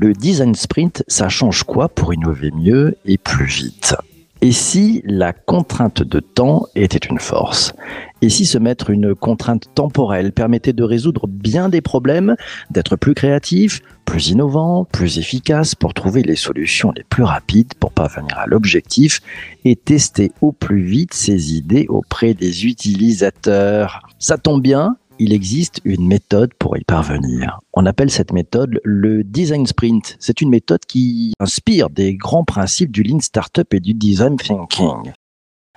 [0.00, 3.94] Le design sprint, ça change quoi pour innover mieux et plus vite?
[4.42, 7.72] Et si la contrainte de temps était une force?
[8.22, 12.36] Et si se mettre une contrainte temporelle permettait de résoudre bien des problèmes,
[12.70, 17.92] d'être plus créatif, plus innovant, plus efficace pour trouver les solutions les plus rapides pour
[17.92, 19.20] parvenir à l'objectif
[19.64, 24.06] et tester au plus vite ses idées auprès des utilisateurs?
[24.18, 27.60] Ça tombe bien, il existe une méthode pour y parvenir.
[27.72, 30.16] On appelle cette méthode le design sprint.
[30.18, 35.12] C'est une méthode qui inspire des grands principes du lean startup et du design thinking.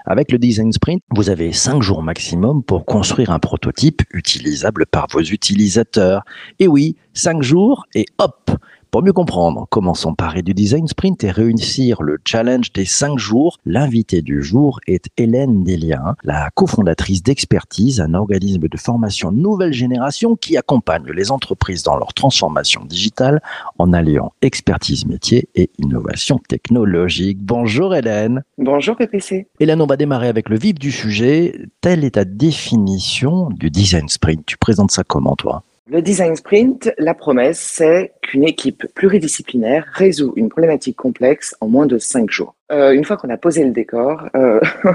[0.05, 5.07] Avec le design sprint, vous avez 5 jours maximum pour construire un prototype utilisable par
[5.11, 6.23] vos utilisateurs.
[6.59, 8.51] Et oui, 5 jours et hop
[8.91, 13.57] pour mieux comprendre comment s'emparer du design sprint et réussir le challenge des 5 jours,
[13.65, 20.35] l'invité du jour est Hélène Delien, la cofondatrice d'Expertise, un organisme de formation nouvelle génération
[20.35, 23.41] qui accompagne les entreprises dans leur transformation digitale
[23.77, 27.37] en alliant expertise métier et innovation technologique.
[27.43, 28.43] Bonjour Hélène.
[28.57, 29.47] Bonjour PPC.
[29.59, 31.59] Hélène, on va démarrer avec le vif du sujet.
[31.81, 34.45] Telle est ta définition du design sprint.
[34.47, 35.63] Tu présentes ça comment toi?
[35.91, 41.87] Le design sprint, la promesse, c'est qu'une équipe pluridisciplinaire résout une problématique complexe en moins
[41.87, 42.53] de cinq jours.
[42.71, 44.59] Euh, une fois qu'on a posé le décor, euh,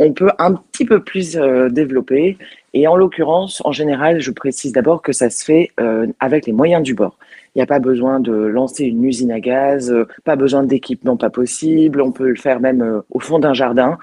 [0.00, 2.36] on peut un petit peu plus euh, développer.
[2.72, 6.52] Et en l'occurrence, en général, je précise d'abord que ça se fait euh, avec les
[6.52, 7.16] moyens du bord.
[7.54, 11.16] Il n'y a pas besoin de lancer une usine à gaz, euh, pas besoin d'équipement
[11.16, 12.02] pas possible.
[12.02, 13.98] On peut le faire même euh, au fond d'un jardin,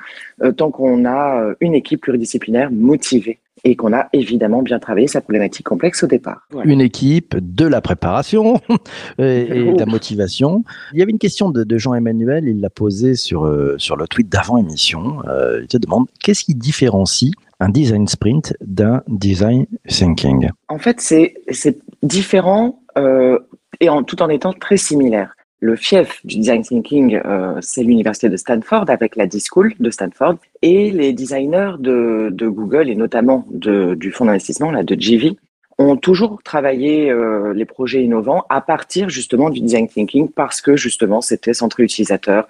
[0.56, 5.66] tant qu'on a une équipe pluridisciplinaire motivée et qu'on a évidemment bien travaillé sa problématique
[5.66, 6.48] complexe au départ.
[6.52, 6.72] Voilà.
[6.72, 8.60] Une équipe, de la préparation
[9.20, 10.64] et, et de la motivation.
[10.94, 14.08] Il y avait une question de, de Jean-Emmanuel, il l'a posée sur, euh, sur le
[14.08, 15.22] tweet d'avant-émission.
[15.28, 20.50] Euh, il te demande qu'est-ce qui différencie un design sprint d'un design thinking?
[20.68, 23.38] En fait, c'est c'est différent euh,
[23.80, 25.36] et en, tout en étant très similaire.
[25.64, 30.38] Le fief du design thinking, euh, c'est l'université de Stanford avec la D-School de Stanford
[30.64, 35.38] et les designers de, de Google et notamment de, du fonds d'investissement là de GV
[35.78, 40.76] ont toujours travaillé euh, les projets innovants à partir justement du design thinking parce que
[40.76, 42.48] justement c'était centré utilisateur.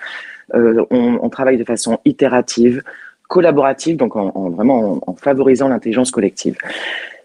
[0.54, 2.82] Euh, on, on travaille de façon itérative,
[3.28, 6.56] collaborative, donc en, en vraiment en, en favorisant l'intelligence collective.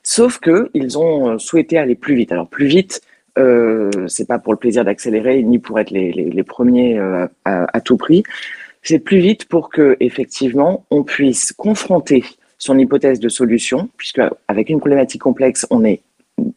[0.03, 2.33] Sauf que ils ont euh, souhaité aller plus vite.
[2.33, 3.03] Alors plus vite,
[3.39, 7.81] euh, c'est pas pour le plaisir d'accélérer ni pour être les, premiers euh, à, à
[7.81, 8.23] tout prix.
[8.83, 12.25] C'est plus vite pour que effectivement on puisse confronter
[12.59, 16.01] son hypothèse de solution, puisque avec une problématique complexe, on est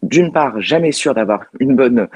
[0.03, 2.07] d'une part jamais sûr d'avoir une bonne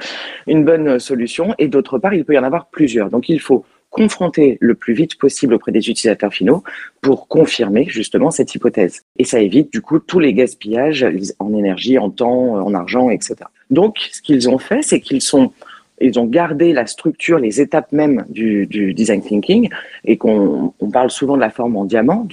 [0.46, 3.10] une bonne solution et d'autre part il peut y en avoir plusieurs.
[3.10, 6.64] Donc il faut confronter le plus vite possible auprès des utilisateurs finaux
[7.00, 9.02] pour confirmer justement cette hypothèse.
[9.18, 11.06] Et ça évite du coup tous les gaspillages
[11.38, 13.36] en énergie, en temps, en argent, etc.
[13.70, 15.52] Donc ce qu'ils ont fait, c'est qu'ils sont
[16.00, 19.70] ils ont gardé la structure, les étapes même du, design thinking,
[20.04, 22.26] et qu'on on parle souvent de la forme en diamant,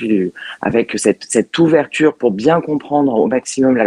[0.62, 3.78] avec cette, ouverture pour bien comprendre au maximum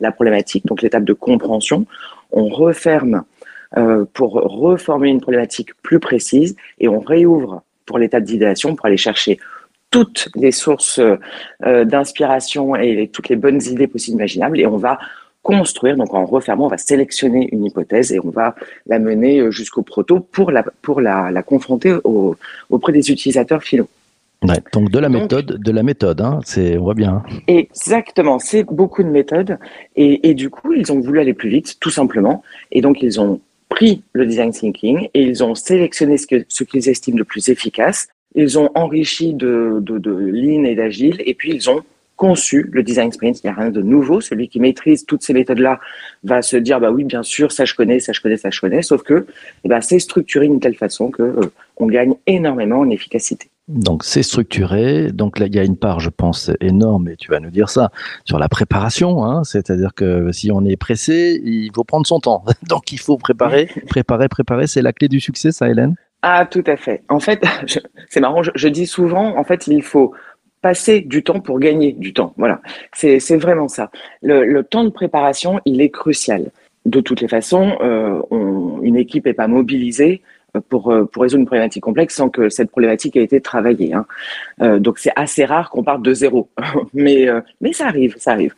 [0.00, 1.86] la, problématique, donc l'étape de compréhension.
[2.32, 3.24] On referme
[3.76, 8.96] euh, pour reformuler une problématique plus précise et on réouvre pour l'étape d'idéation pour aller
[8.96, 9.38] chercher
[9.90, 14.98] toutes les sources euh, d'inspiration et toutes les bonnes idées possibles imaginables et on va
[15.44, 18.56] construire, donc en refermant, on va sélectionner une hypothèse et on va
[18.86, 22.34] la mener euh, jusqu'au proto pour la, pour la, la confronter au-
[22.70, 23.88] auprès des utilisateurs finaux.
[24.42, 27.22] Ouais, donc de la Donc- méthode, de la méthode, hein, c'est, on voit bien.
[27.46, 29.58] Exactement, c'est beaucoup de méthodes
[29.96, 32.42] et, et du coup, ils ont voulu aller plus vite, tout simplement.
[32.72, 36.64] Et donc, ils ont pris le design thinking et ils ont sélectionné ce que- ce
[36.64, 38.08] qu'ils estiment le plus efficace.
[38.34, 41.80] Ils ont enrichi de, de, de lean et d'agile et puis ils ont
[42.16, 43.42] conçu le design sprint.
[43.42, 44.20] Il n'y a rien de nouveau.
[44.20, 45.80] Celui qui maîtrise toutes ces méthodes-là
[46.22, 48.60] va se dire, bah oui, bien sûr, ça je connais, ça je connais, ça je
[48.60, 48.82] connais.
[48.82, 49.26] Sauf que,
[49.64, 53.48] eh ben, c'est structuré d'une telle façon que euh, on gagne énormément en efficacité.
[53.68, 55.10] Donc c'est structuré.
[55.12, 57.70] Donc là, il y a une part, je pense, énorme, et tu vas nous dire
[57.70, 57.90] ça,
[58.24, 59.24] sur la préparation.
[59.24, 62.44] Hein, C'est-à-dire que si on est pressé, il faut prendre son temps.
[62.68, 64.66] Donc il faut préparer, préparer, préparer.
[64.66, 65.94] C'est la clé du succès, ça, Hélène?
[66.22, 67.02] Ah, tout à fait.
[67.08, 67.42] En fait,
[68.08, 70.14] c'est marrant, je, je dis souvent, en fait, il faut
[70.64, 72.32] passer du temps pour gagner du temps.
[72.38, 72.62] Voilà,
[72.94, 73.90] c'est vraiment ça.
[74.22, 76.52] Le, temps de préparation, il est crucial.
[76.86, 78.22] De toutes les façons, euh,
[78.82, 80.22] une équipe n'est pas mobilisée
[80.56, 83.92] euh, pour, euh, pour résoudre une problématique complexe sans que cette problématique ait été travaillée.
[83.92, 84.06] Hein.
[84.78, 86.48] Donc c'est assez rare qu'on parte de zéro,
[86.94, 87.28] mais,
[87.72, 88.54] ça arrive, ça arrive.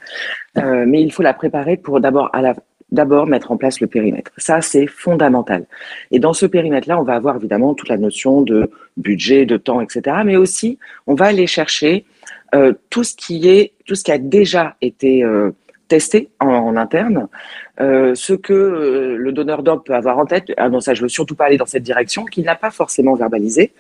[0.55, 2.55] Mais il faut la préparer pour d'abord à la
[2.90, 4.30] d'abord mettre en place le périmètre.
[4.36, 5.66] Ça, c'est fondamental.
[6.10, 9.80] Et dans ce périmètre-là, on va avoir évidemment toute la notion de budget, de temps,
[9.80, 10.18] etc.
[10.24, 12.04] Mais aussi, on va aller chercher
[12.54, 15.50] euh, tout ce qui est, tout ce qui a déjà été euh,
[15.88, 17.28] testé en, interne,
[17.80, 20.52] euh, ce que le donneur d'ordre peut avoir en tête.
[20.56, 23.14] Ah non, ça, je veux surtout pas aller dans cette direction, qu'il n'a pas forcément
[23.14, 23.72] verbalisé.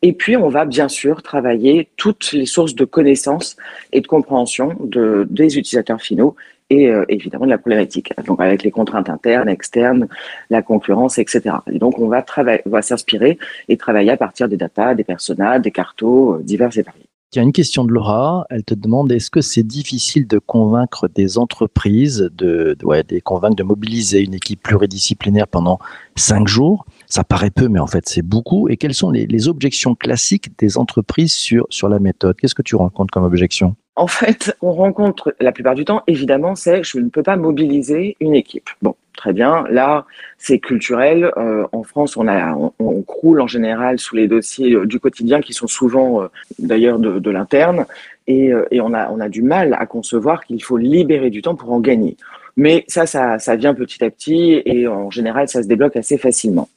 [0.00, 3.56] Et puis, on va bien sûr travailler toutes les sources de connaissances
[3.92, 6.36] et de compréhension de, des utilisateurs finaux
[6.70, 8.12] et euh, évidemment de la problématique.
[8.26, 10.08] Donc, avec les contraintes internes, externes,
[10.50, 11.56] la concurrence, etc.
[11.70, 12.24] Et donc, on va
[12.66, 13.38] va s'inspirer
[13.68, 17.08] et travailler à partir des datas, des personas, des cartos euh, divers et variés.
[17.34, 18.46] Il y a une question de Laura.
[18.48, 23.62] Elle te demande est-ce que c'est difficile de convaincre des entreprises, de, de, convaincre de
[23.62, 25.78] mobiliser une équipe pluridisciplinaire pendant
[26.16, 26.86] cinq jours?
[27.06, 28.70] Ça paraît peu, mais en fait, c'est beaucoup.
[28.70, 32.34] Et quelles sont les, les objections classiques des entreprises sur, sur la méthode?
[32.36, 33.76] Qu'est-ce que tu rencontres comme objection?
[33.98, 38.16] En fait, on rencontre la plupart du temps, évidemment, c'est je ne peux pas mobiliser
[38.20, 38.70] une équipe.
[38.80, 39.64] Bon, très bien.
[39.70, 40.06] Là,
[40.38, 41.32] c'est culturel.
[41.36, 45.40] Euh, en France, on, a, on, croule en général sous les dossiers euh, du quotidien
[45.40, 46.28] qui sont souvent euh,
[46.60, 47.86] d'ailleurs de, l'interne.
[48.28, 51.72] Et, on, a, on a du mal à concevoir qu'il faut libérer du temps pour
[51.72, 52.16] en gagner.
[52.56, 56.18] Mais ça, ça, ça vient petit à petit et en général, ça se débloque assez
[56.18, 56.68] facilement.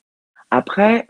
[0.50, 1.06] Après,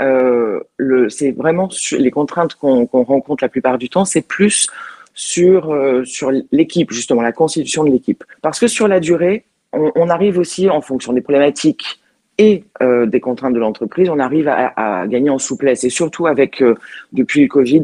[1.07, 4.67] c'est vraiment les contraintes qu'on rencontre la plupart du temps, c'est plus
[5.13, 8.23] sur, euh, sur l'équipe, justement, la constitution de l'équipe.
[8.41, 12.01] Parce que sur la durée, on, arrive aussi, en fonction des problématiques
[12.37, 15.85] et euh, des contraintes de l'entreprise, on arrive à, gagner en souplesse.
[15.85, 16.75] Et surtout avec, euh,
[17.13, 17.83] depuis le Covid,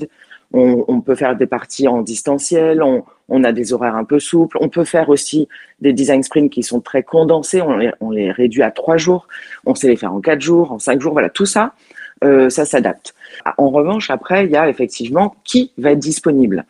[0.51, 4.57] on, peut faire des parties en distanciel, on, on, a des horaires un peu souples,
[4.59, 5.47] on peut faire aussi
[5.81, 9.27] des design sprints qui sont très condensés, on les, on les réduit à trois jours,
[9.65, 11.73] on sait les faire en quatre jours, en cinq jours, voilà, tout ça,
[12.21, 13.13] ça s'adapte.
[13.57, 16.65] En revanche, après, il y a effectivement qui va être disponible.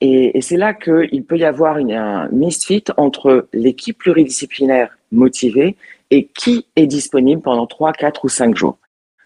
[0.00, 5.76] Et, et c'est là qu'il peut y avoir une, un misfit entre l'équipe pluridisciplinaire motivée
[6.10, 8.78] et qui est disponible pendant 3, 4 ou 5 jours.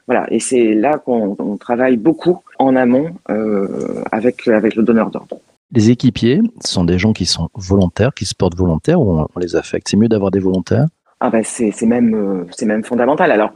[0.06, 5.38] Voilà, et c'est là qu'on travaille beaucoup en amont euh, avec, avec le donneur d'ordre.
[5.72, 9.38] Les équipiers sont des gens qui sont volontaires, qui se portent volontaires ou on, on
[9.38, 9.88] les affecte?
[9.88, 10.86] C'est mieux d'avoir des volontaires?
[11.20, 13.32] Ah ben c'est même, euh, même fondamental.
[13.32, 13.54] Alors,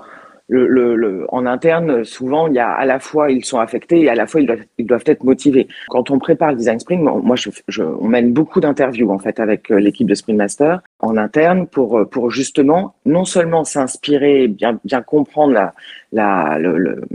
[0.48, 4.02] le, le, le, en interne, souvent, il y a à la fois ils sont affectés
[4.02, 5.68] et à la fois ils doivent, ils doivent être motivés.
[5.88, 9.40] Quand on prépare le design sprint, moi, je, je, on mène beaucoup d'interviews en fait
[9.40, 14.48] avec euh, l'équipe de Sprint Master en interne pour euh, pour justement non seulement s'inspirer,
[14.48, 15.74] bien bien comprendre la,
[16.12, 16.58] la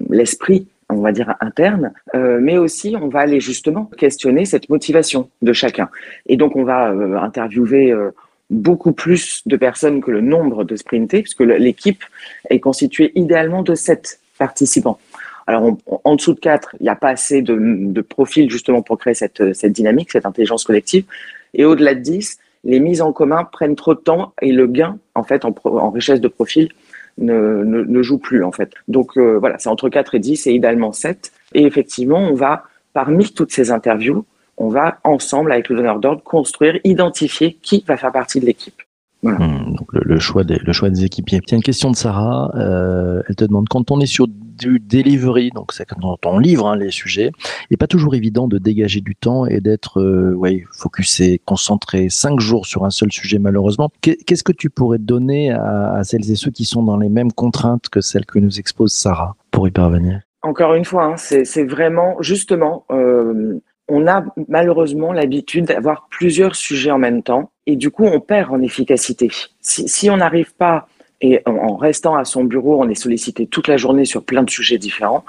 [0.10, 4.70] l'esprit le, on va dire interne, euh, mais aussi on va aller justement questionner cette
[4.70, 5.90] motivation de chacun.
[6.28, 8.12] Et donc on va euh, interviewer euh,
[8.54, 12.04] beaucoup plus de personnes que le nombre de sprintés, puisque l'équipe
[12.50, 15.00] est constituée idéalement de sept participants.
[15.48, 19.14] Alors, en dessous de quatre, il n'y a pas assez de, profils justement pour créer
[19.14, 21.06] cette, dynamique, cette intelligence collective.
[21.54, 24.98] Et au-delà de 10, les mises en commun prennent trop de temps et le gain,
[25.16, 26.70] en fait, en, richesse de profil,
[27.18, 28.72] ne, joue plus, en fait.
[28.88, 31.32] Donc, euh, voilà, c'est entre 4 et 10 et idéalement 7.
[31.54, 32.64] Et effectivement, on va,
[32.94, 34.26] parmi toutes ces interviews,
[34.58, 38.82] on va ensemble, avec le donneur d'ordre, construire, identifier qui va faire partie de l'équipe.
[39.24, 39.40] Voilà.
[39.40, 41.40] Mmh, donc le, le, choix des, le choix des équipiers.
[41.46, 42.52] Tiens, une question de Sarah.
[42.56, 46.68] Euh, elle te demande quand on est sur du delivery, donc c'est quand on livre
[46.68, 50.34] hein, les sujets, il n'est pas toujours évident de dégager du temps et d'être euh,
[50.34, 53.90] ouais, focusé, concentré cinq jours sur un seul sujet malheureusement.
[54.02, 57.32] Qu'est-ce que tu pourrais donner à, à, celles et ceux qui sont dans les mêmes
[57.32, 60.20] contraintes que celles que nous expose Sarah pour y parvenir?
[60.44, 66.92] Encore une fois, hein, c'est vraiment justement euh, on a malheureusement l'habitude d'avoir plusieurs sujets
[66.92, 69.30] en même temps et du coup on perd en efficacité.
[69.62, 70.88] Si, on n'arrive pas
[71.22, 74.50] et en restant à son bureau, on est sollicité toute la journée sur plein de
[74.50, 75.24] sujets différents.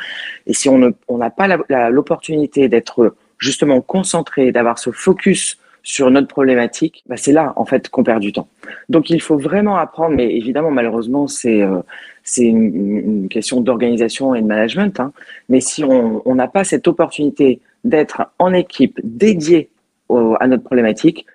[0.47, 6.29] Et si on n'a on pas l'opportunité d'être justement concentré, d'avoir ce focus sur notre
[6.29, 8.49] problématique, bah c'est là en fait qu'on perd du temps.
[8.89, 11.81] Donc il faut vraiment apprendre, mais évidemment malheureusement c'est euh,
[12.25, 14.99] c'est une, question d'organisation et de management.
[14.99, 15.13] Hein.
[15.49, 19.69] Mais si on n'a pas cette opportunité d'être en équipe dédiée
[20.09, 21.27] au, à notre problématique,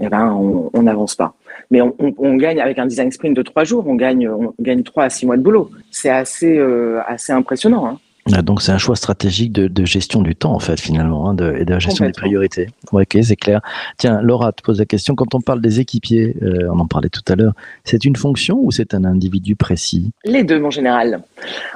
[0.00, 0.32] eh ben,
[0.72, 1.34] on n'avance pas.
[1.70, 4.54] Mais on, on, on, gagne avec un design sprint de trois jours, on gagne, on
[4.60, 5.70] gagne trois à six mois de boulot.
[5.90, 7.86] C'est assez, euh, assez impressionnant.
[7.86, 7.98] Hein.
[8.32, 11.34] Ah, donc c'est un choix stratégique de, de, gestion du temps en fait finalement hein,
[11.34, 12.68] de, et de la gestion des priorités.
[12.92, 13.60] Ok, c'est clair.
[13.96, 17.08] Tiens, Laura te pose la question quand on parle des équipiers, euh, on en parlait
[17.08, 17.52] tout à l'heure,
[17.84, 20.10] c'est une fonction ou c'est un individu précis?
[20.24, 21.22] Les deux, mon général.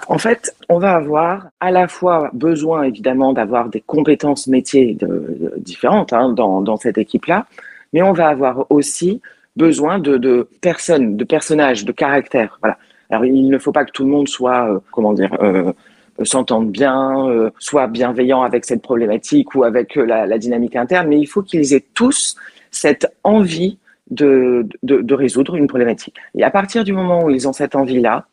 [0.09, 5.55] En fait, on va avoir à la fois besoin évidemment d'avoir des compétences métiers de,
[5.59, 7.47] différentes hein, dans, dans cette équipe-là,
[7.93, 9.21] mais on va avoir aussi
[9.57, 12.59] besoin de, de personnes, de personnages, de caractères.
[12.63, 12.79] Voilà.
[13.11, 15.37] Alors il ne faut pas que tout le monde soit, euh, comment dire.
[15.41, 15.73] Euh,
[16.25, 21.09] s'entendent bien, euh, soient bienveillants avec cette problématique ou avec euh, la, la dynamique interne,
[21.09, 22.37] mais il faut qu'ils aient tous
[22.71, 23.79] cette envie
[24.11, 26.17] de, de, de, résoudre une problématique.
[26.35, 28.27] Et à partir du moment où ils ont cette envie-là,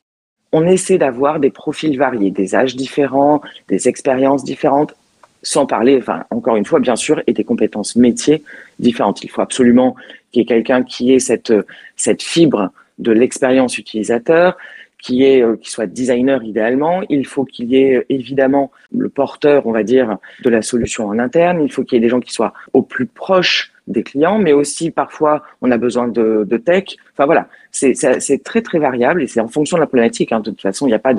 [0.52, 4.96] on essaie d'avoir des profils variés, des âges différents, des expériences différentes,
[5.42, 8.44] sans parler, enfin, encore une fois, bien sûr, et des compétences métiers
[8.80, 9.24] différentes.
[9.24, 9.96] Il faut absolument
[10.32, 11.54] qu'il y ait quelqu'un qui ait cette,
[11.96, 14.58] cette fibre de l'expérience utilisateur,
[15.02, 17.02] qui est euh, qui soit designer idéalement.
[17.10, 21.18] Il faut qu'il y ait évidemment le porteur, on va dire, de la solution en
[21.20, 21.62] interne.
[21.62, 24.54] Il faut qu'il y ait des gens qui soient au plus proche des clients, mais
[24.54, 26.96] aussi parfois on a besoin de, de tech.
[27.14, 30.32] Enfin voilà, c'est très très variable et c'est en fonction de la problématique.
[30.32, 30.40] Hein.
[30.42, 31.14] De toute façon, il n'y a pas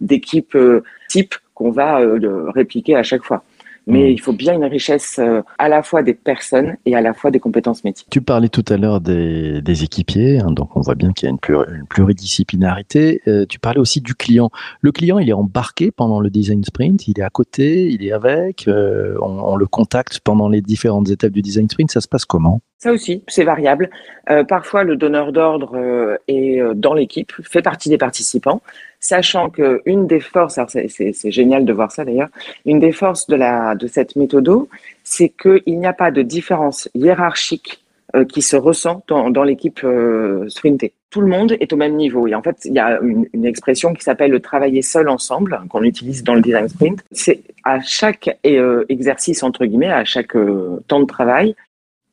[0.00, 3.44] d'équipe euh, type qu'on va euh, répliquer à chaque fois
[3.86, 4.12] mais hmm.
[4.12, 7.30] il faut bien une richesse euh, à la fois des personnes et à la fois
[7.30, 8.06] des compétences métiers.
[8.10, 11.30] Tu parlais tout à l'heure des, des, équipiers, hein, donc on voit bien qu'il y
[11.30, 13.20] a une, une pluridisciplinarité.
[13.26, 14.50] Euh, tu parlais aussi du client.
[14.80, 18.12] Le client, il est embarqué pendant le design sprint, il est à côté, il est
[18.12, 21.90] avec, euh, on, on, le contacte pendant les différentes étapes du design sprint.
[21.90, 22.60] Ça se passe comment?
[22.78, 23.88] Ça aussi, c'est variable.
[24.28, 28.60] Euh, parfois, le donneur d'ordre euh, est dans l'équipe, fait partie des participants
[29.04, 32.30] sachant que une des forces, c'est génial de voir ça d'ailleurs,
[32.64, 34.66] une des forces de, la, de cette méthode,
[35.04, 37.84] c'est qu'il n'y a pas de différence hiérarchique
[38.16, 40.92] euh, qui se ressent dans, dans l'équipe euh, sprintée.
[41.10, 42.26] Tout le monde est au même niveau.
[42.26, 45.60] Et en fait, il y a une, une expression qui s'appelle le travailler seul ensemble,
[45.68, 47.04] qu'on utilise dans le design sprint.
[47.12, 51.54] C'est à chaque euh, exercice, entre guillemets, à chaque euh, temps de travail,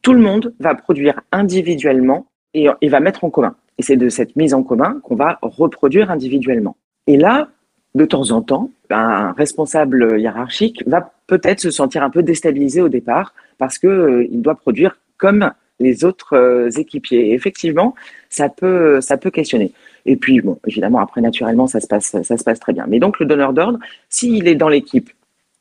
[0.01, 3.55] tout le monde va produire individuellement et, va mettre en commun.
[3.77, 6.75] Et c'est de cette mise en commun qu'on va reproduire individuellement.
[7.07, 7.49] Et là,
[7.95, 12.89] de temps en temps, un responsable hiérarchique va peut-être se sentir un peu déstabilisé au
[12.89, 17.33] départ parce que euh, doit produire comme les autres euh, équipiers.
[17.33, 17.95] Effectivement,
[18.29, 19.71] ça peut, ça peut questionner.
[20.05, 22.85] Et puis, bon, évidemment, après, naturellement, ça se passe, ça se passe très bien.
[22.87, 23.79] Mais donc, le donneur d'ordre,
[24.09, 25.09] s'il est dans l'équipe,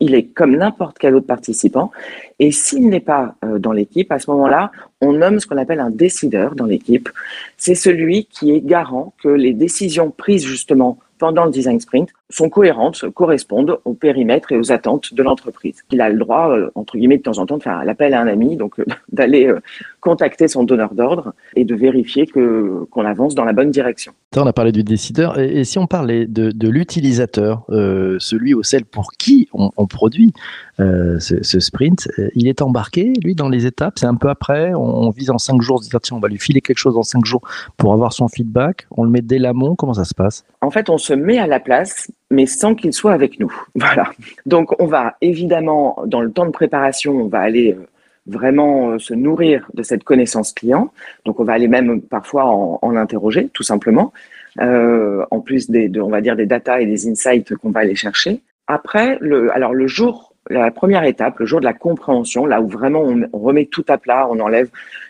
[0.01, 1.93] il est comme n'importe quel autre participant.
[2.39, 5.81] Et s'il n'est pas euh, dans l'équipe, à ce moment-là, on nomme ce qu'on appelle
[5.81, 7.09] un décideur dans l'équipe.
[7.57, 12.49] C'est celui qui est garant que les décisions prises justement pendant le design sprint sont
[12.49, 15.83] cohérentes, correspondent au périmètre et aux attentes de l'entreprise.
[15.91, 18.21] Il a le droit, euh, entre guillemets, de temps en temps, de faire l'appel à
[18.21, 19.61] un ami, donc euh, d'aller euh,
[20.01, 24.13] contacter son donneur d'ordre et de vérifier que qu'on avance dans la bonne direction.
[24.37, 28.63] On a parlé du décideur, et, si on parlait de, de l'utilisateur, euh, celui ou
[28.63, 30.33] celle pour qui on, on produit
[30.79, 34.81] ce, ce, sprint, il est embarqué, lui, dans les étapes, c'est un peu après, on,
[34.81, 37.03] on, vise en cinq jours, se dire, tiens, on va lui filer quelque chose en
[37.03, 37.43] cinq jours
[37.77, 40.47] pour avoir son feedback, on le met dès l'amont, comment ça se passe?
[40.63, 43.53] En fait, on se met à la place mais sans qu'il soit avec nous.
[43.75, 44.11] Voilà.
[44.47, 47.87] Donc, on va évidemment, dans le temps de préparation, on va aller euh,
[48.27, 50.93] vraiment euh, se nourrir de cette connaissance client.
[51.25, 54.13] Donc, on va aller même parfois en, en interroger, tout simplement.
[54.61, 57.81] Euh, en plus des, de, on va dire, des data et des insights qu'on va
[57.81, 58.41] aller chercher.
[58.67, 62.69] Après, le, alors le jour la première étape, le jour de la compréhension, là où
[62.69, 64.69] vraiment on, remet tout à plat, on enlève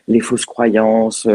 [0.08, 1.28] les fausses croyances,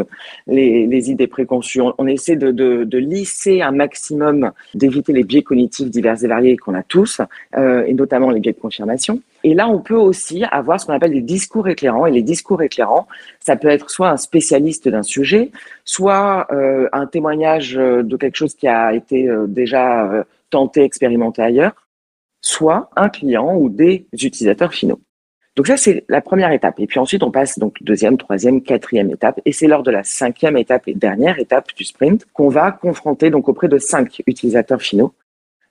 [0.48, 5.44] les, les idées préconçues, on, essaie de, de, de, lisser un maximum, d'éviter les biais
[5.44, 7.22] cognitifs divers et variés qu'on a tous,
[7.58, 9.22] euh, et notamment les biais de confirmation.
[9.46, 12.08] Et là, on peut aussi avoir ce qu'on appelle des discours éclairants.
[12.08, 13.08] Et les discours éclairants,
[13.40, 15.52] ça peut être soit un spécialiste d'un sujet,
[15.84, 21.44] soit euh, un témoignage de quelque chose qui a été euh, déjà euh, tenté, expérimenté
[21.44, 21.85] ailleurs
[22.46, 25.02] soit un client ou des utilisateurs finaux.
[25.56, 26.80] Donc ça, c'est la première étape.
[26.80, 29.40] Et puis ensuite, on passe donc deuxième, troisième, quatrième étape.
[29.46, 33.30] Et c'est lors de la cinquième étape et dernière étape du sprint qu'on va confronter
[33.30, 35.14] donc auprès de cinq utilisateurs finaux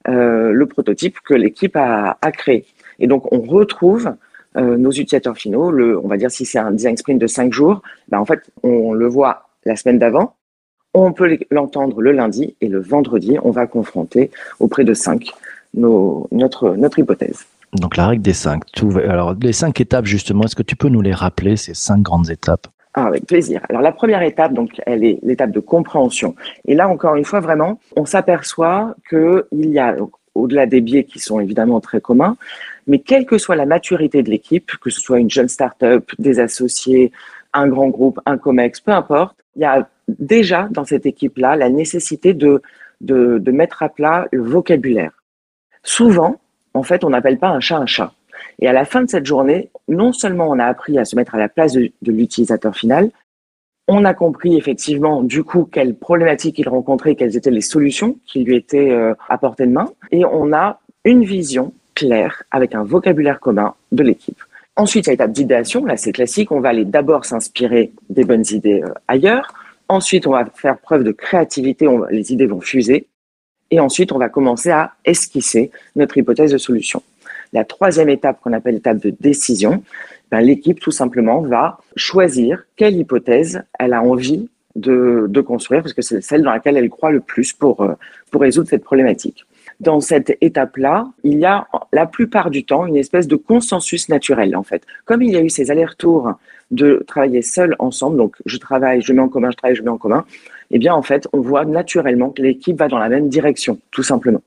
[0.08, 2.66] euh, le prototype que l'équipe a, créé.
[2.98, 4.14] Et donc, on retrouve
[4.56, 5.72] euh, nos utilisateurs finaux.
[6.02, 8.92] On va dire si c'est un design sprint de cinq jours, ben en fait, on
[8.92, 10.36] le voit la semaine d'avant.
[10.92, 15.32] On peut l'entendre le lundi et le vendredi, on va confronter auprès de cinq
[15.74, 17.46] nos, notre, notre hypothèse.
[17.74, 18.62] Donc la règle des cinq.
[18.72, 22.00] Tout, alors les cinq étapes justement, est-ce que tu peux nous les rappeler ces cinq
[22.02, 22.68] grandes étapes?
[22.94, 23.60] Ah, avec plaisir.
[23.68, 26.36] Alors la première étape, donc, elle est l'étape de compréhension.
[26.64, 29.96] Et là, encore une fois, vraiment, on s'aperçoit que il y a,
[30.36, 32.36] au-delà des biais qui sont évidemment très communs,
[32.86, 36.38] mais quelle que soit la maturité de l'équipe, que ce soit une jeune start-up, des
[36.38, 37.10] associés,
[37.52, 41.70] un grand groupe, un COMEX, peu importe, il y a déjà dans cette équipe-là la
[41.70, 42.62] nécessité de,
[43.00, 45.23] de, de mettre à plat le vocabulaire
[45.84, 46.40] souvent,
[46.74, 48.12] en fait, on n'appelle pas un chat un chat.
[48.60, 51.34] Et à la fin de cette journée, non seulement on a appris à se mettre
[51.34, 53.10] à la place de, l'utilisateur final,
[53.86, 58.42] on a compris effectivement du coup quelles problématiques il rencontrait, quelles étaient les solutions qui
[58.42, 62.82] lui étaient euh, à portée de main, et on a une vision claire avec un
[62.82, 64.40] vocabulaire commun de l'équipe.
[64.76, 68.24] Ensuite, il y a l'étape d'idéation, là c'est classique, on va aller d'abord s'inspirer des
[68.24, 69.52] bonnes idées euh, ailleurs,
[69.88, 73.06] ensuite on va faire preuve de créativité, les idées vont fuser,
[73.74, 77.02] et ensuite, on va commencer à esquisser notre hypothèse de solution.
[77.52, 79.82] La troisième étape qu'on appelle l'étape de décision,
[80.30, 85.92] ben, l'équipe tout simplement va choisir quelle hypothèse elle a envie de, de construire, parce
[85.92, 87.94] que c'est celle dans laquelle elle croit le plus pour, euh,
[88.30, 89.44] pour résoudre cette problématique.
[89.80, 94.54] dans cette étape-là, il y a la plupart du temps une espèce de consensus naturel,
[94.56, 94.82] en fait.
[95.04, 96.34] Comme il y a eu ces allers-retours
[96.70, 99.90] de travailler seul ensemble, donc je travaille, je mets en commun, je travaille, je mets
[99.90, 100.24] en commun,
[100.70, 104.02] eh bien, en fait, on voit naturellement que l'équipe va dans la même direction, tout
[104.02, 104.42] simplement.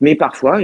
[0.00, 0.58] Mais parfois,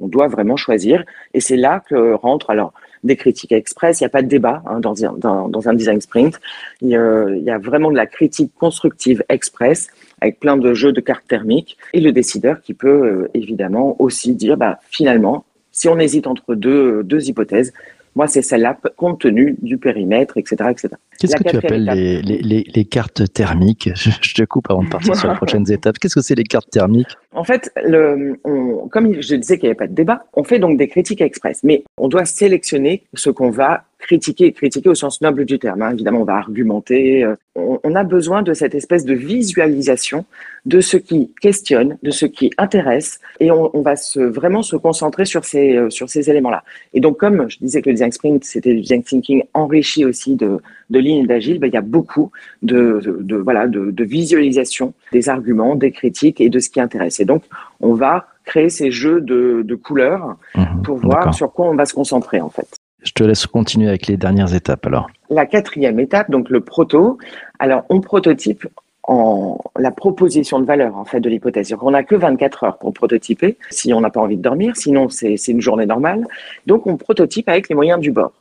[0.00, 2.72] on doit vraiment choisir, et c'est là que rentre alors
[3.04, 4.00] des critiques express.
[4.00, 6.40] Il n'y a pas de débat hein, dans, un design sprint.
[6.82, 9.88] Il y, a, vraiment de la critique constructive express
[10.20, 14.34] avec plein de jeux de cartes thermiques et le décideur qui peut euh, évidemment aussi
[14.34, 17.72] dire bah, finalement, si on hésite entre deux hypothèses,
[18.16, 20.70] moi, c'est celle-là, compte tenu du périmètre, etc.
[20.70, 20.88] etc.
[21.18, 23.90] Qu'est-ce que tu appelles les, les, les, cartes thermiques?
[23.94, 25.98] Je, te coupe avant de partir sur les prochaines étapes.
[25.98, 27.14] Qu'est-ce que c'est les cartes thermiques?
[27.32, 30.58] En fait, le, on, comme je disais qu'il n'y avait pas de débat, on fait
[30.58, 35.20] donc des critiques express, mais on doit sélectionner ce qu'on va critiquer, critiquer au sens
[35.20, 35.82] noble du terme.
[35.82, 35.92] Hein.
[35.92, 37.24] Évidemment, on va argumenter.
[37.24, 40.24] Euh, on, a besoin de cette espèce de visualisation
[40.66, 44.76] de ce qui questionne, de ce qui intéresse, et on, on va se, vraiment se
[44.76, 46.64] concentrer sur ces, euh, sur ces éléments-là.
[46.94, 50.36] Et donc, comme je disais que le design sprint, c'était du design thinking enrichi aussi
[50.36, 50.58] de,
[50.90, 52.30] de lignes d'agile, ben, il y a beaucoup
[52.62, 57.20] de, de, voilà, de, de visualisation des arguments, des critiques et de ce qui intéresse.
[57.20, 57.44] Et donc,
[57.80, 61.84] on va créer ces jeux de, de couleurs mmh, pour voir sur quoi on va
[61.84, 62.79] se concentrer en fait.
[63.02, 65.08] Je te laisse continuer avec les dernières étapes alors.
[65.30, 67.18] La quatrième étape, donc le proto.
[67.58, 68.66] Alors, on prototype
[69.04, 71.74] en la proposition de valeur en fait de l'hypothèse.
[71.80, 75.08] On n'a que 24 heures pour prototyper si on n'a pas envie de dormir, sinon
[75.08, 76.26] c'est une journée normale.
[76.66, 78.32] Donc on prototype avec les moyens du bord.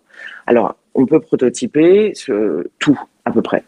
[0.45, 2.13] Alors on peut prototyper
[2.79, 3.63] tout à peu près.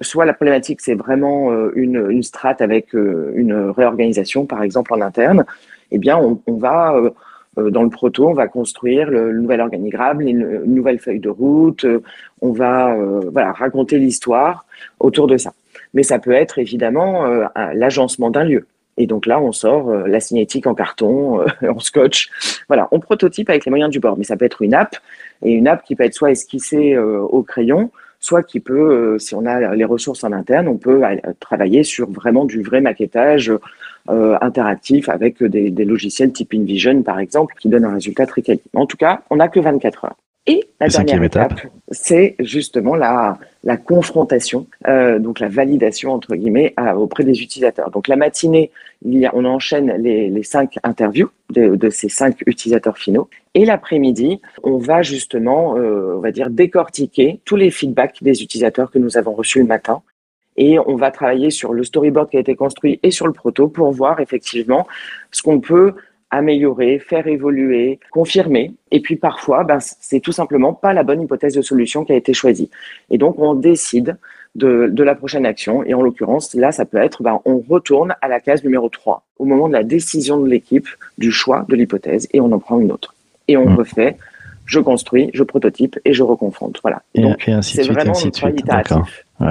[0.00, 4.92] soit la problématique c'est vraiment euh, une, une strate avec euh, une réorganisation par exemple
[4.94, 5.44] en interne,
[5.90, 7.10] eh bien on, va euh,
[7.56, 12.02] dans le proto, on va construire le, nouvel organigramme, une, nouvelle feuille de route, euh,
[12.42, 14.66] on va euh, raconter l'histoire
[15.00, 15.52] autour de ça.
[15.94, 17.24] Mais ça peut être évidemment
[17.72, 18.66] l'agencement d'un lieu.
[18.98, 22.30] Et donc là, on sort la signétique en carton, en scotch.
[22.68, 24.18] Voilà, on prototype avec les moyens du bord.
[24.18, 24.96] Mais ça peut être une app,
[25.42, 29.46] et une app qui peut être soit esquissée au crayon, soit qui peut, si on
[29.46, 31.02] a les ressources en interne, on peut
[31.40, 33.52] travailler sur vraiment du vrai maquettage
[34.08, 38.42] euh, interactif avec des, des, logiciels type InVision, par exemple, qui donnent un résultat très
[38.42, 38.60] quali.
[38.74, 40.16] En tout cas, on n'a que 24 heures.
[40.48, 46.72] Et la dernière étape, c'est justement la, la confrontation, euh, donc la validation entre guillemets
[46.96, 47.90] auprès des utilisateurs.
[47.90, 48.70] Donc la matinée,
[49.04, 53.28] il y a, on enchaîne les, les cinq interviews de, de, ces cinq utilisateurs finaux,
[53.54, 58.92] et l'après-midi, on va justement, euh, on va dire décortiquer tous les feedbacks des utilisateurs
[58.92, 60.02] que nous avons reçus le matin
[60.56, 63.68] et on va travailler sur le storyboard qui a été construit et sur le proto
[63.68, 64.86] pour voir effectivement
[65.30, 65.94] ce qu'on peut
[66.30, 68.72] améliorer, faire évoluer, confirmer.
[68.90, 72.16] Et puis parfois, ben, c'est tout simplement pas la bonne hypothèse de solution qui a
[72.16, 72.70] été choisie.
[73.10, 74.16] Et donc on décide
[74.56, 75.84] de, de la prochaine action.
[75.84, 79.22] Et en l'occurrence, là, ça peut être, ben, on retourne à la case numéro 3
[79.38, 80.88] au moment de la décision de l'équipe
[81.18, 83.14] du choix de l'hypothèse et on en prend une autre.
[83.48, 83.76] Et on mmh.
[83.76, 84.16] refait
[84.66, 86.80] je construis, je prototype et je reconfronte.
[86.82, 87.02] Voilà.
[87.14, 88.64] Et, Donc, ainsi de suite, vraiment ainsi de suite.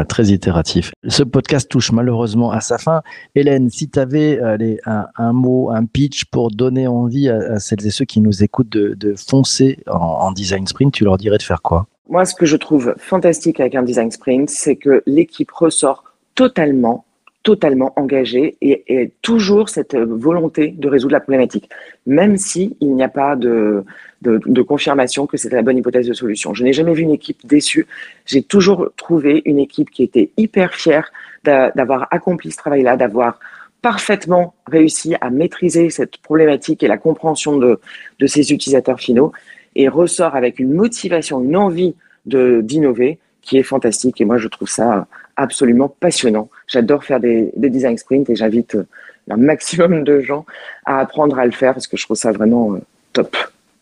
[0.08, 0.92] très itératif.
[1.08, 3.02] Ce podcast touche malheureusement à sa fin.
[3.34, 4.40] Hélène, si tu avais
[4.86, 8.70] un, un, mot, un pitch pour donner envie à, celles et ceux qui nous écoutent
[8.70, 11.88] de, de foncer en, en, design sprint, tu leur dirais de faire quoi?
[12.10, 16.04] Moi, ce que je trouve fantastique avec un design sprint, c'est que l'équipe ressort
[16.36, 17.06] totalement
[17.46, 21.70] totalement engagé et, et, toujours cette volonté de résoudre la problématique,
[22.08, 23.86] même si il n'y a pas de,
[24.30, 26.54] de, confirmation que c'était la bonne hypothèse de solution.
[26.54, 27.88] Je n'ai jamais vu une équipe déçue.
[28.26, 31.12] J'ai toujours trouvé une équipe qui était hyper fière
[31.44, 33.40] d'avoir accompli ce travail-là, d'avoir
[33.82, 37.80] parfaitement réussi à maîtriser cette problématique et la compréhension de,
[38.20, 39.32] de ses utilisateurs finaux
[39.76, 44.20] et ressort avec une motivation, une envie d'innover qui est fantastique.
[44.20, 46.50] Et moi, je trouve ça absolument passionnant.
[46.68, 48.88] J'adore faire des, des design sprints et j'invite euh,
[49.30, 50.46] un maximum de gens
[50.86, 53.24] à apprendre à le faire parce que je trouve ça vraiment euh,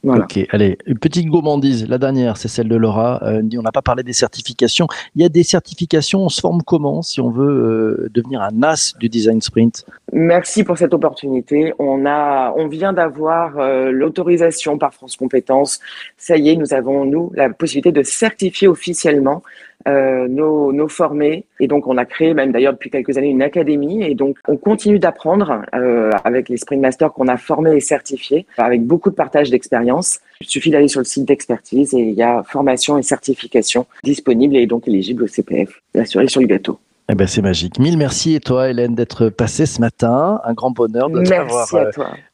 [0.05, 1.87] Ok, allez, une petite gourmandise.
[1.87, 3.21] La dernière, c'est celle de Laura.
[3.23, 4.87] Euh, on n'a pas parlé des certifications.
[5.15, 8.63] Il y a des certifications, on se forme comment si on veut euh, devenir un
[8.63, 9.85] as du design sprint?
[10.11, 11.73] Merci pour cette opportunité.
[11.79, 15.79] On a, on vient d'avoir euh, l'autorisation par France Compétences.
[16.17, 19.41] Ça y est, nous avons nous la possibilité de certifier officiellement
[19.87, 21.45] euh, nos, nos, formés.
[21.59, 24.03] Et donc, on a créé même d'ailleurs depuis quelques années une académie.
[24.03, 28.45] Et donc, on continue d'apprendre euh, avec les Spring Masters qu'on a formés et certifiés,
[28.57, 30.19] avec beaucoup de partage d'expérience.
[30.41, 34.55] Il suffit d'aller sur le site d'expertise et il y a formation et certification disponibles
[34.55, 35.81] et donc éligibles au CPF.
[35.93, 36.79] La cerise sur le gâteau.
[37.09, 37.79] Eh ben, c'est magique.
[37.79, 40.39] Mille merci et toi, Hélène, d'être passée ce matin.
[40.45, 41.67] Un grand bonheur de t'avoir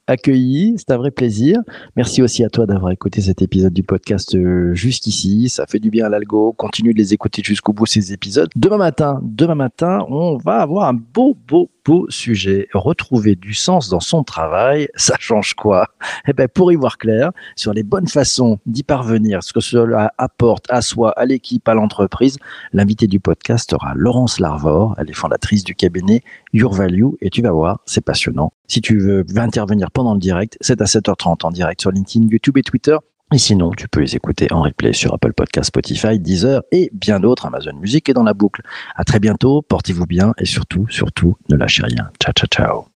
[0.10, 0.76] accueilli.
[0.78, 1.60] C'est un vrai plaisir.
[1.96, 5.50] Merci aussi à toi d'avoir écouté cet épisode du podcast euh, jusqu'ici.
[5.50, 6.54] Ça fait du bien à l'algo.
[6.54, 8.50] Continue de les écouter jusqu'au bout ces épisodes.
[8.56, 12.68] Demain matin, demain matin, on va avoir un beau, beau, beau sujet.
[12.74, 15.88] Retrouver du sens dans son travail, ça change quoi?
[16.28, 20.14] Eh ben, pour y voir clair sur les bonnes façons d'y parvenir, ce que cela
[20.18, 22.38] apporte à soi, à l'équipe, à l'entreprise,
[22.74, 24.96] l'invité du podcast sera Laurence Larvor.
[24.98, 26.22] Elle est fondatrice du cabinet
[26.54, 28.52] Your Value et tu vas voir, c'est passionnant.
[28.68, 32.58] Si tu veux intervenir pendant le direct, c'est à 7h30 en direct sur LinkedIn, YouTube
[32.58, 32.96] et Twitter.
[33.34, 37.20] Et sinon, tu peux les écouter en replay sur Apple Podcast, Spotify, Deezer et bien
[37.20, 37.48] d'autres.
[37.48, 38.62] Amazon Music est dans la boucle.
[38.96, 42.12] À très bientôt, portez-vous bien et surtout, surtout, ne lâchez rien.
[42.22, 42.86] Ciao, ciao, ciao.